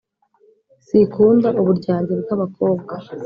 sikunda 0.85 1.49
uburyarya 1.61 2.13
bwabakobwa 2.23 2.93